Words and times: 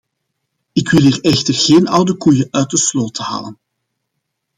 Ik 0.73 0.89
wil 0.89 1.01
hier 1.01 1.21
echter 1.21 1.53
geen 1.53 1.87
oude 1.87 2.15
koeien 2.17 2.47
uit 2.51 2.69
de 2.69 2.77
sloot 2.77 3.17
halen. 3.17 3.59